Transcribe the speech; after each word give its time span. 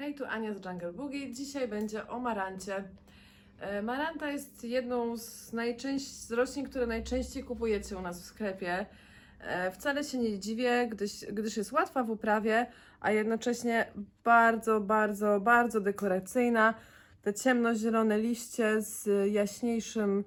Hej, 0.00 0.14
tu 0.14 0.24
Ania 0.24 0.54
z 0.54 0.64
Jungle 0.64 0.92
Boogie. 0.92 1.32
Dzisiaj 1.32 1.68
będzie 1.68 2.08
o 2.08 2.18
marancie. 2.18 2.84
E, 3.60 3.82
Maranta 3.82 4.30
jest 4.30 4.64
jedną 4.64 5.16
z, 5.16 5.52
z 6.02 6.32
roślin, 6.32 6.66
które 6.66 6.86
najczęściej 6.86 7.44
kupujecie 7.44 7.98
u 7.98 8.00
nas 8.02 8.22
w 8.22 8.24
sklepie. 8.24 8.86
E, 9.40 9.70
Wcale 9.70 10.04
się 10.04 10.18
nie 10.18 10.38
dziwię, 10.38 10.88
gdyż, 10.90 11.26
gdyż 11.32 11.56
jest 11.56 11.72
łatwa 11.72 12.04
w 12.04 12.10
uprawie, 12.10 12.66
a 13.00 13.10
jednocześnie 13.10 13.86
bardzo, 14.24 14.80
bardzo, 14.80 15.40
bardzo 15.40 15.80
dekoracyjna. 15.80 16.74
Te 17.22 17.34
ciemnozielone 17.34 18.18
liście 18.18 18.82
z 18.82 19.08
jaśniejszym, 19.32 20.24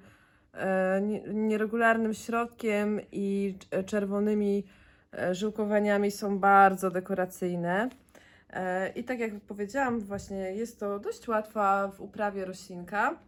e, 0.54 1.02
nie- 1.02 1.22
nieregularnym 1.34 2.14
środkiem 2.14 3.00
i 3.12 3.58
czerwonymi 3.86 4.64
żyłkowaniami 5.32 6.12
są 6.12 6.40
bardzo 6.40 6.92
dekoracyjne. 6.92 7.90
E, 8.54 8.90
I 8.96 9.04
tak 9.04 9.20
jak 9.20 9.40
powiedziałam, 9.40 10.00
właśnie 10.00 10.38
jest 10.38 10.80
to 10.80 11.00
dość 11.00 11.28
łatwa 11.28 11.88
w 11.88 12.02
uprawie 12.02 12.46
roślinka. 12.46 13.20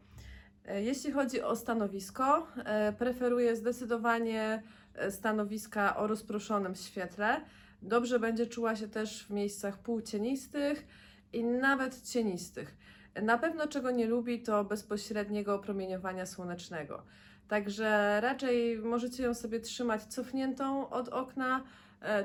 E, 0.66 0.84
Jeśli 0.84 1.12
chodzi 1.12 1.42
o 1.42 1.56
stanowisko, 1.56 2.48
e, 2.66 2.94
preferuję 2.94 3.56
zdecydowanie 3.56 4.64
stanowiska 5.10 5.98
o 5.98 6.08
rozproszonym 6.08 6.76
świetle. 6.76 7.42
Dobrze 7.82 8.20
będzie 8.20 8.48
czuła 8.48 8.76
się 8.76 8.88
też 8.88 9.26
w 9.26 9.30
miejscach 9.30 9.78
półcienistych 9.78 10.88
i 11.34 11.44
nawet 11.44 12.02
cienistych. 12.02 12.76
Na 13.22 13.38
pewno 13.38 13.68
czego 13.68 13.92
nie 13.92 14.08
lubi 14.08 14.42
to 14.42 14.64
bezpośredniego 14.64 15.60
promieniowania 15.60 16.26
słonecznego. 16.26 17.04
Także 17.48 18.22
raczej 18.22 18.78
możecie 18.78 19.24
ją 19.24 19.34
sobie 19.34 19.60
trzymać 19.60 20.04
cofniętą 20.04 20.90
od 20.90 21.10
okna, 21.10 21.64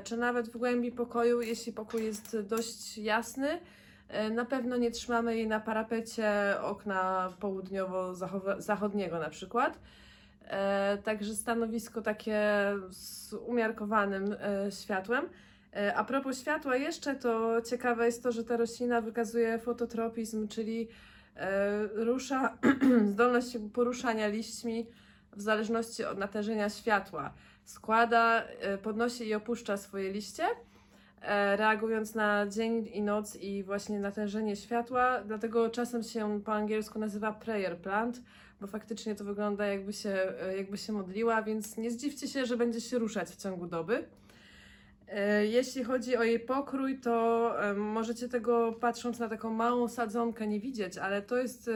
czy 0.03 0.17
nawet 0.17 0.49
w 0.49 0.57
głębi 0.57 0.91
pokoju, 0.91 1.41
jeśli 1.41 1.73
pokój 1.73 2.03
jest 2.05 2.37
dość 2.39 2.97
jasny. 2.97 3.59
E, 4.07 4.29
Na 4.29 4.45
pewno 4.45 4.77
nie 4.77 4.91
trzymamy 4.91 5.35
jej 5.37 5.47
na 5.47 5.59
parapecie 5.59 6.31
okna 6.61 7.33
południowo-zachodniego 7.39 9.19
na 9.19 9.29
przykład. 9.29 9.79
E, 10.47 10.97
Także 11.03 11.35
stanowisko 11.35 12.01
takie 12.01 12.41
z 12.89 13.33
umiarkowanym 13.33 14.35
e, 14.39 14.71
światłem. 14.71 15.29
E, 15.75 15.95
A 15.95 16.03
propos 16.03 16.39
światła 16.39 16.75
jeszcze, 16.75 17.15
to 17.15 17.61
ciekawe 17.61 18.05
jest 18.05 18.23
to, 18.23 18.31
że 18.31 18.43
ta 18.43 18.57
roślina 18.57 19.01
wykazuje 19.01 19.59
fototropizm, 19.59 20.47
czyli 20.47 20.87
e, 21.35 21.87
rusza 21.87 22.57
zdolność 23.13 23.57
poruszania 23.73 24.27
liśćmi 24.27 24.87
w 25.35 25.41
zależności 25.41 26.05
od 26.05 26.17
natężenia 26.17 26.69
światła. 26.69 27.33
Składa, 27.65 28.43
e, 28.43 28.77
podnosi 28.77 29.27
i 29.27 29.33
opuszcza 29.33 29.77
swoje 29.77 30.11
liście, 30.11 30.43
e, 31.21 31.57
reagując 31.57 32.15
na 32.15 32.47
dzień 32.47 32.89
i 32.93 33.01
noc 33.01 33.35
i 33.35 33.63
właśnie 33.63 33.99
natężenie 33.99 34.55
światła. 34.55 35.23
Dlatego 35.25 35.69
czasem 35.69 36.03
się 36.03 36.41
po 36.45 36.53
angielsku 36.53 36.99
nazywa 36.99 37.33
prayer 37.33 37.77
plant, 37.77 38.21
bo 38.61 38.67
faktycznie 38.67 39.15
to 39.15 39.23
wygląda 39.23 39.65
jakby 39.65 39.93
się, 39.93 40.09
e, 40.41 40.57
jakby 40.57 40.77
się 40.77 40.93
modliła, 40.93 41.41
więc 41.41 41.77
nie 41.77 41.91
zdziwcie 41.91 42.27
się, 42.27 42.45
że 42.45 42.57
będzie 42.57 42.81
się 42.81 42.99
ruszać 42.99 43.29
w 43.29 43.35
ciągu 43.35 43.67
doby. 43.67 44.07
Jeśli 45.41 45.83
chodzi 45.83 46.17
o 46.17 46.23
jej 46.23 46.39
pokrój, 46.39 46.99
to 46.99 47.53
możecie 47.75 48.29
tego 48.29 48.73
patrząc 48.73 49.19
na 49.19 49.29
taką 49.29 49.49
małą 49.53 49.87
sadzonkę 49.87 50.47
nie 50.47 50.59
widzieć, 50.59 50.97
ale 50.97 51.21
to 51.21 51.37
jest. 51.37 51.69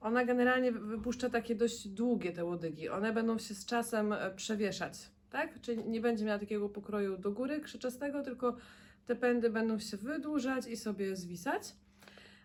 Ona 0.00 0.24
generalnie 0.24 0.72
wy- 0.72 0.80
wypuszcza 0.80 1.30
takie 1.30 1.54
dość 1.54 1.88
długie 1.88 2.32
te 2.32 2.44
łodygi. 2.44 2.88
One 2.88 3.12
będą 3.12 3.38
się 3.38 3.54
z 3.54 3.66
czasem 3.66 4.12
e, 4.12 4.30
przewieszać, 4.30 4.98
tak? 5.30 5.60
Czyli 5.60 5.84
nie 5.84 6.00
będzie 6.00 6.24
miała 6.24 6.38
takiego 6.38 6.68
pokroju 6.68 7.16
do 7.18 7.32
góry 7.32 7.60
krzyczastego, 7.60 8.22
tylko 8.22 8.56
te 9.06 9.16
pędy 9.16 9.50
będą 9.50 9.78
się 9.78 9.96
wydłużać 9.96 10.66
i 10.66 10.76
sobie 10.76 11.16
zwisać. 11.16 11.62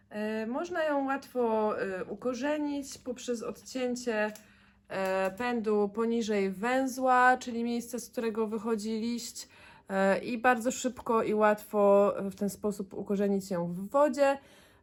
E, 0.10 0.48
Można 0.48 0.84
ją 0.84 1.06
łatwo 1.06 1.74
e, 1.82 2.06
ukorzenić 2.06 2.98
poprzez 2.98 3.44
odcięcie 3.44 4.32
pędu 5.38 5.90
poniżej 5.90 6.50
węzła, 6.52 7.38
czyli 7.38 7.64
miejsca, 7.64 8.00
z 8.00 8.10
którego 8.10 8.48
wychodzi 8.48 8.90
liść 8.90 9.48
i 10.24 10.38
bardzo 10.38 10.72
szybko 10.72 11.24
i 11.24 11.34
łatwo 11.34 12.14
w 12.32 12.36
ten 12.36 12.50
sposób 12.50 12.94
ukorzenić 12.94 13.52
ją 13.52 13.68
w 13.74 13.90
wodzie. 13.90 14.38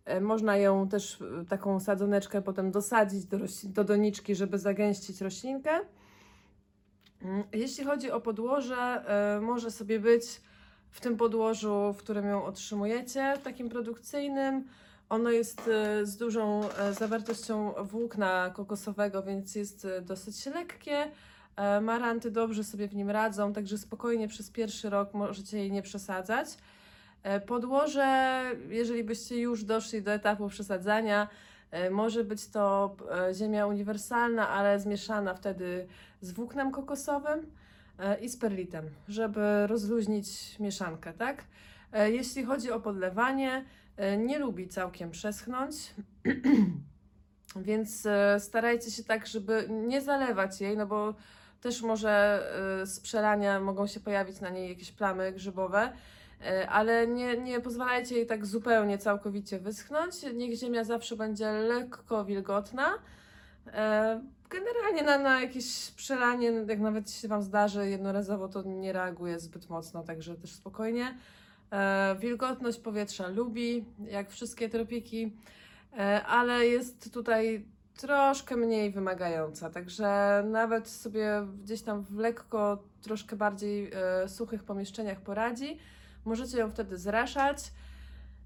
E, 0.04 0.20
Można 0.20 0.56
ją 0.56 0.88
też 0.88 1.18
e, 1.22 1.44
taką 1.44 1.80
sadzoneczkę 1.80 2.42
potem 2.42 2.70
dosadzić 2.70 3.24
do, 3.24 3.38
do 3.64 3.84
doniczki, 3.84 4.34
żeby 4.34 4.58
zagęścić 4.58 5.20
roślinkę. 5.20 5.70
Mm, 7.22 7.44
Jeśli 7.52 7.84
chodzi 7.84 8.10
o 8.10 8.20
podłoże, 8.20 8.76
e, 8.76 9.40
może 9.40 9.70
sobie 9.70 10.00
być 10.00 10.40
w 10.90 11.00
tym 11.00 11.16
podłożu, 11.16 11.92
w 11.92 11.96
którym 11.96 12.26
ją 12.26 12.44
otrzymujecie, 12.44 13.34
takim 13.44 13.68
produkcyjnym. 13.68 14.64
Ono 15.08 15.30
jest 15.30 15.70
z 16.02 16.16
dużą 16.16 16.69
zawartością 16.98 17.72
włókna 17.72 18.50
kokosowego, 18.54 19.22
więc 19.22 19.54
jest 19.54 19.86
dosyć 20.02 20.46
lekkie. 20.46 21.10
Maranty 21.82 22.30
dobrze 22.30 22.64
sobie 22.64 22.88
w 22.88 22.94
nim 22.94 23.10
radzą, 23.10 23.52
także 23.52 23.78
spokojnie 23.78 24.28
przez 24.28 24.50
pierwszy 24.50 24.90
rok 24.90 25.14
możecie 25.14 25.58
jej 25.58 25.72
nie 25.72 25.82
przesadzać. 25.82 26.48
E, 27.22 27.40
Podłoże, 27.40 28.42
jeżeli 28.68 29.04
byście 29.04 29.38
już 29.38 29.64
doszli 29.64 30.02
do 30.02 30.12
etapu 30.12 30.48
przesadzania, 30.48 31.28
e, 31.70 31.90
może 31.90 32.24
być 32.24 32.48
to 32.48 32.96
e, 33.28 33.34
ziemia 33.34 33.66
uniwersalna, 33.66 34.48
ale 34.48 34.80
zmieszana 34.80 35.34
wtedy 35.34 35.86
z 36.20 36.32
włóknem 36.32 36.70
kokosowym 36.70 37.46
i 38.20 38.28
z 38.28 38.36
perlitem, 38.36 38.84
żeby 39.08 39.66
rozluźnić 39.66 40.58
mieszankę, 40.60 41.12
tak? 41.12 41.44
Jeśli 42.06 42.44
chodzi 42.44 42.70
o 42.70 42.80
podlewanie, 42.80 43.64
nie 44.18 44.38
lubi 44.38 44.68
całkiem 44.68 45.10
przeschnąć, 45.10 45.74
więc 47.56 48.08
starajcie 48.38 48.90
się 48.90 49.04
tak, 49.04 49.26
żeby 49.26 49.68
nie 49.70 50.00
zalewać 50.00 50.60
jej, 50.60 50.76
no 50.76 50.86
bo 50.86 51.14
też 51.60 51.82
może 51.82 52.46
z 52.84 53.00
przelania 53.00 53.60
mogą 53.60 53.86
się 53.86 54.00
pojawić 54.00 54.40
na 54.40 54.50
niej 54.50 54.68
jakieś 54.68 54.92
plamy 54.92 55.32
grzybowe, 55.32 55.92
ale 56.69 57.06
nie, 57.06 57.36
nie 57.36 57.60
pozwalajcie 57.60 58.16
jej 58.16 58.26
tak 58.26 58.47
zupełnie, 58.47 58.98
całkowicie 58.98 59.58
wyschnąć. 59.58 60.14
Niech 60.34 60.54
ziemia 60.54 60.84
zawsze 60.84 61.16
będzie 61.16 61.53
lekko 61.53 62.25
wilgotna. 62.25 62.91
E, 63.66 64.20
Generalnie 64.52 65.02
na, 65.02 65.19
na 65.19 65.41
jakieś 65.41 65.91
przelanie, 65.91 66.52
jak 66.69 66.81
nawet 66.81 67.10
się 67.10 67.28
Wam 67.28 67.42
zdarzy 67.42 67.91
jednorazowo, 67.91 68.48
to 68.48 68.62
nie 68.62 68.92
reaguje 68.92 69.41
zbyt 69.41 69.69
mocno, 69.69 70.02
także 70.02 70.36
też 70.36 70.52
spokojnie. 70.52 71.19
E, 71.72 72.16
Wilgotność 72.20 72.78
powietrza 72.78 73.28
lubi, 73.28 73.84
jak 74.04 74.31
wszystkie 74.31 74.69
tropiki, 74.69 75.36
e, 75.98 76.25
ale 76.25 76.66
jest 76.66 77.12
tutaj 77.14 77.64
troszkę 77.97 78.56
mniej 78.56 78.91
wymagająca, 78.91 79.70
także 79.70 80.42
nawet 80.47 80.88
sobie 80.88 81.47
gdzieś 81.62 81.82
tam 81.82 82.02
w 82.02 82.19
lekko, 82.19 82.82
troszkę 83.02 83.36
bardziej 83.36 83.91
e, 83.94 84.28
suchych 84.28 84.64
pomieszczeniach 84.64 85.20
poradzi. 85.20 85.78
Możecie 86.24 86.58
ją 86.58 86.70
wtedy 86.70 86.98
zraszać. 86.98 87.72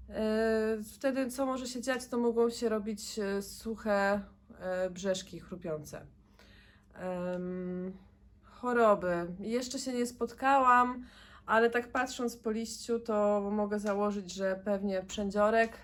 E, 0.09 0.77
Wtedy 0.93 1.31
co 1.31 1.45
może 1.45 1.67
się 1.67 1.81
dziać, 1.81 2.07
to 2.07 2.17
mogą 2.17 2.49
się 2.49 2.69
robić 2.69 3.19
e, 3.19 3.41
suche 3.41 4.21
e, 4.59 4.89
brzeszki 4.89 5.39
chrupiące. 5.39 6.05
Choroby. 8.43 9.27
Jeszcze 9.39 9.79
się 9.79 9.93
nie 9.93 10.05
spotkałam, 10.05 11.05
ale 11.45 11.69
tak 11.69 11.91
patrząc 11.91 12.37
po 12.37 12.51
liściu, 12.51 12.99
to 12.99 13.49
mogę 13.51 13.79
założyć, 13.79 14.33
że 14.33 14.61
pewnie 14.65 15.01
przędziorek 15.03 15.77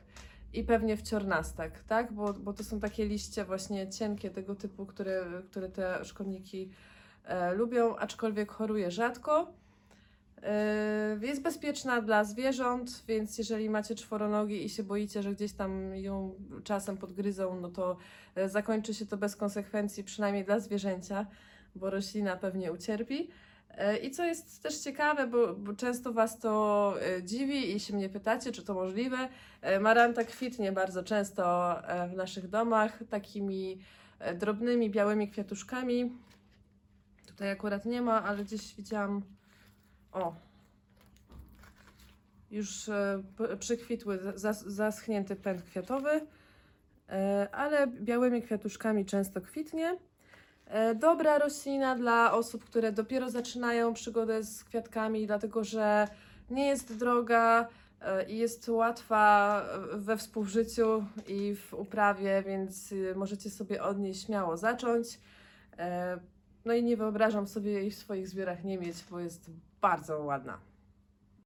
i 0.54 0.64
pewnie 0.64 0.98
wciornastak, 0.98 1.84
tak? 1.84 2.14
Bo, 2.14 2.34
bo 2.34 2.54
to 2.54 2.64
są 2.64 2.80
takie 2.80 3.06
liście 3.06 3.46
właśnie 3.46 3.90
cienkie 3.90 4.30
tego 4.30 4.56
typu, 4.56 4.86
które, 4.86 5.26
które 5.52 5.70
te 5.70 6.06
szkodniki 6.06 6.70
e, 7.24 7.54
lubią, 7.54 7.96
aczkolwiek 7.96 8.52
choruje 8.52 8.92
rzadko. 8.92 9.54
E, 10.44 11.18
Jest 11.22 11.42
bezpieczna 11.42 12.02
dla 12.02 12.24
zwierząt, 12.24 13.04
więc 13.08 13.38
jeżeli 13.38 13.70
macie 13.70 13.96
czworonogi 13.96 14.66
i 14.66 14.70
się 14.70 14.84
boicie, 14.84 15.24
że 15.24 15.34
gdzieś 15.34 15.54
tam 15.54 15.96
ją 15.96 16.36
czasem 16.64 16.98
podgryzą, 16.98 17.60
no 17.60 17.70
to 17.70 17.98
e, 18.36 18.50
zakończy 18.50 18.94
się 18.94 19.06
to 19.06 19.18
bez 19.18 19.36
konsekwencji, 19.36 20.04
przynajmniej 20.04 20.46
dla 20.46 20.60
zwierzęcia, 20.60 21.26
bo 21.76 21.90
roślina 21.90 22.36
pewnie 22.36 22.72
ucierpi. 22.72 23.30
E, 23.70 23.98
I 23.98 24.12
co 24.12 24.26
jest 24.26 24.64
też 24.64 24.78
ciekawe, 24.78 25.28
bo, 25.28 25.54
bo 25.54 25.74
często 25.74 26.14
Was 26.14 26.40
to 26.40 26.94
e, 27.02 27.24
dziwi 27.24 27.76
i 27.76 27.80
się 27.80 27.96
mnie 27.96 28.10
pytacie, 28.10 28.52
czy 28.52 28.64
to 28.64 28.74
możliwe. 28.74 29.30
Maranta 29.82 30.24
kwitnie 30.24 30.72
bardzo 30.72 31.04
często 31.04 31.76
w 32.10 32.16
naszych 32.16 32.48
domach 32.50 33.00
takimi 33.10 33.80
drobnymi, 34.36 34.90
białymi 34.90 35.32
kwiatuszkami. 35.32 36.12
Tutaj 37.28 37.52
akurat 37.52 37.86
nie 37.86 38.02
ma, 38.02 38.24
ale 38.24 38.44
gdzieś 38.44 38.76
widziałam. 38.76 39.22
O! 40.14 40.36
Już 42.52 42.90
e, 42.90 43.24
przykwitły, 43.60 44.20
zas- 44.36 44.64
zaschnięty 44.68 45.36
pęd 45.36 45.62
kwiatowy, 45.64 46.22
e, 47.10 47.48
ale 47.52 47.88
białymi 47.88 48.42
kwiatuszkami 48.42 49.06
często 49.06 49.42
kwitnie. 49.42 49.98
E, 50.66 50.96
Dobra 50.96 51.38
roślina 51.40 51.96
dla 51.96 52.34
osób, 52.34 52.66
które 52.66 52.92
dopiero 52.92 53.30
zaczynają 53.30 53.94
przygodę 53.94 54.44
z 54.44 54.64
kwiatkami, 54.64 55.28
dlatego 55.28 55.64
że 55.64 56.08
nie 56.50 56.68
jest 56.68 56.98
droga, 56.98 57.68
i 58.28 58.38
jest 58.38 58.70
łatwa 58.70 59.62
we 59.94 60.18
współżyciu 60.18 61.06
i 61.28 61.56
w 61.56 61.74
uprawie, 61.74 62.44
więc 62.48 62.94
możecie 63.16 63.50
sobie 63.50 63.84
od 63.84 64.00
niej 64.00 64.14
śmiało 64.14 64.58
zacząć. 64.58 65.20
No 66.66 66.74
i 66.74 66.84
nie 66.84 66.98
wyobrażam 66.98 67.48
sobie 67.48 67.72
jej 67.72 67.92
w 67.92 67.96
swoich 67.96 68.28
zbiorach 68.28 68.64
nie 68.64 68.78
mieć, 68.78 69.04
bo 69.12 69.20
jest 69.20 69.52
bardzo 69.82 70.20
ładna. 70.20 70.60